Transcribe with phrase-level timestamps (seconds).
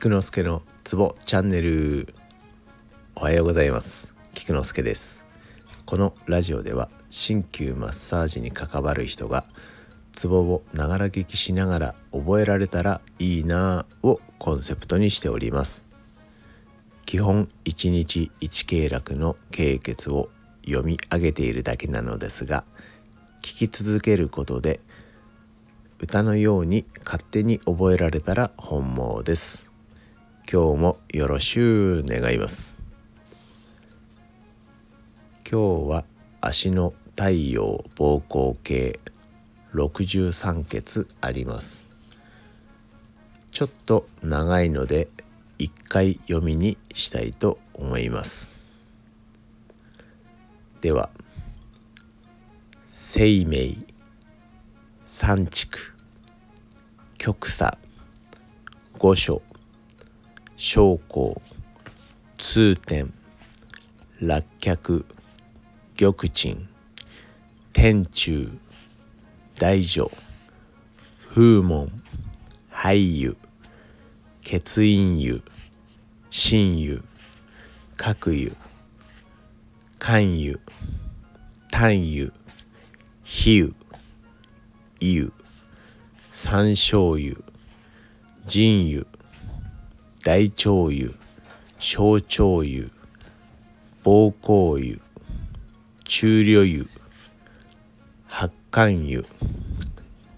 [0.00, 2.14] 菊之助のツボチャンネル。
[3.16, 4.14] おはようございます。
[4.32, 5.22] 菊之助です。
[5.84, 9.44] このラジオでは鍼灸マッサージに関わる人が
[10.12, 15.84] ツボをながら聞きしながら覚えられたらいいなぁをコンセプトにしております。
[17.04, 20.30] 基本1日1経絡の経血を
[20.64, 22.64] 読み上げているだけなのですが
[23.42, 24.80] 聞き続けることで
[25.98, 29.69] 歌のように勝手に覚えられたら本望です。
[30.52, 32.76] 今日もよろしゅう願います。
[35.48, 36.04] 今日は
[36.40, 38.98] 足の太陽膀胱系
[39.74, 41.88] 63欠あります。
[43.52, 45.06] ちょっと長いので
[45.58, 48.56] 一回読みにしたいと思います。
[50.80, 51.10] では
[52.90, 53.76] 生命
[55.06, 55.94] 三畜
[57.18, 57.78] 極左
[58.98, 59.42] 五所
[60.62, 61.40] 将校
[62.36, 63.08] 通天
[64.18, 64.76] 落脚
[65.96, 66.54] 玉鎮
[67.72, 68.58] 天中
[69.56, 70.10] 大女
[71.32, 71.88] 風門
[72.70, 73.34] 俳優
[74.42, 75.40] 血陰湯
[76.28, 77.00] 心湯
[77.96, 78.52] 角湯
[79.98, 80.58] 肝湯
[81.70, 82.30] 胆湯
[83.24, 83.72] 比湯
[84.98, 85.30] 湯
[86.30, 87.34] 山椒湯
[88.46, 89.09] 腎湯
[90.22, 91.10] 大腸湯
[91.78, 92.90] 小腸湯
[94.02, 94.98] 膀胱湯
[96.04, 96.86] 中量湯
[98.28, 99.24] 発汗湯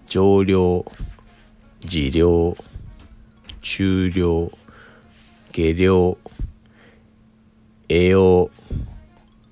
[0.07, 0.85] 上量
[1.81, 2.55] 治療
[3.61, 4.49] 中量
[5.51, 6.15] 下量
[7.89, 8.49] 栄養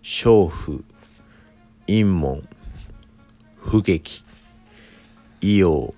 [0.02, 0.82] 娼婦
[1.88, 2.42] 陰門
[3.60, 4.24] 不劇
[5.42, 5.94] 異様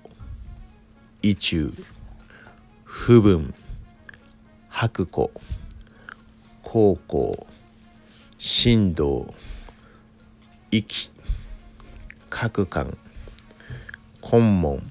[1.22, 1.72] 異中
[2.84, 3.52] 不分
[4.76, 5.30] 白虎
[6.64, 7.46] 高校
[8.38, 9.32] 振動
[10.68, 11.10] 息
[12.28, 12.98] 各館
[14.20, 14.82] 根門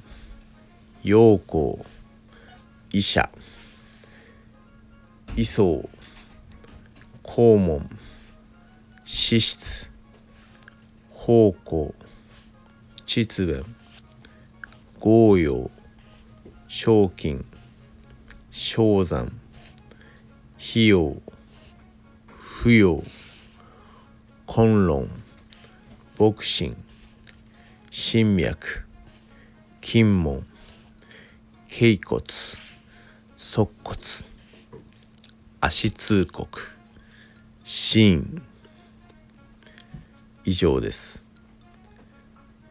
[1.04, 1.78] 陽光
[2.94, 3.30] 医者
[5.36, 5.90] 医僧
[7.22, 7.86] 肛門
[9.04, 9.90] 脂質
[11.12, 11.94] 方向
[13.06, 13.66] 秩弁
[15.02, 15.70] 豪陽
[16.70, 17.44] 賞金
[18.50, 19.43] 昇山。
[20.66, 21.22] 費用
[22.40, 23.04] 扶養
[24.48, 25.10] 根論
[26.18, 26.74] 牧神
[27.92, 28.86] 心脈
[29.82, 30.46] 筋門
[31.68, 32.24] 頸骨
[33.38, 34.26] 足骨
[35.60, 36.48] 足通骨
[37.66, 38.42] 心
[40.46, 41.26] 以上です。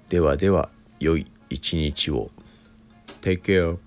[0.08, 2.30] ではでは良い一日を。
[3.20, 3.78] Take care